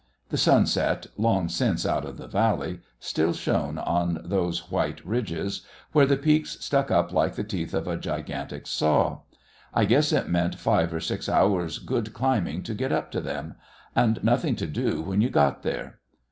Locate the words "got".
15.29-15.61